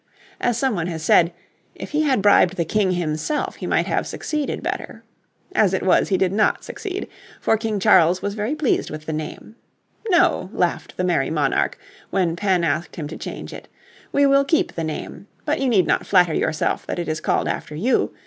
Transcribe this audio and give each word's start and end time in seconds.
As 0.39 0.57
some 0.57 0.73
one 0.73 0.87
has 0.87 1.03
said, 1.03 1.31
if 1.75 1.91
he 1.91 2.01
had 2.01 2.23
bribed 2.23 2.55
the 2.55 2.65
King 2.65 2.93
himself 2.93 3.57
he 3.57 3.67
might 3.67 3.85
have 3.85 4.07
succeeded 4.07 4.63
better. 4.63 5.03
As 5.53 5.75
it 5.75 5.83
was 5.83 6.09
he 6.09 6.17
did 6.17 6.31
not 6.31 6.63
succeed, 6.63 7.07
for 7.39 7.55
King 7.55 7.79
Charles 7.79 8.19
was 8.19 8.33
very 8.33 8.55
pleased 8.55 8.89
with 8.89 9.05
the 9.05 9.13
name. 9.13 9.57
"No," 10.09 10.49
laughed 10.53 10.97
the 10.97 11.03
merry 11.03 11.29
monarch, 11.29 11.77
when 12.09 12.35
Penn 12.35 12.63
asked 12.63 12.95
him 12.95 13.07
to 13.09 13.15
change 13.15 13.53
it, 13.53 13.67
"we 14.11 14.25
will 14.25 14.43
keep 14.43 14.73
the 14.73 14.83
name, 14.83 15.27
but 15.45 15.59
you 15.59 15.69
need 15.69 15.85
not 15.85 16.07
flatter 16.07 16.33
yourself 16.33 16.87
that 16.87 16.97
it 16.97 17.07
is 17.07 17.21
called 17.21 17.47
after 17.47 17.75
you. 17.75 18.11